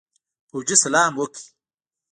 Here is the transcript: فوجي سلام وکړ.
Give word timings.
فوجي 0.49 0.75
سلام 0.83 1.11
وکړ. 1.19 1.39